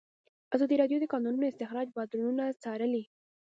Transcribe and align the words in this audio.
ازادي 0.55 0.75
راډیو 0.81 0.97
د 1.01 1.03
د 1.09 1.11
کانونو 1.13 1.43
استخراج 1.51 1.87
بدلونونه 1.97 2.43
څارلي. 2.63 3.03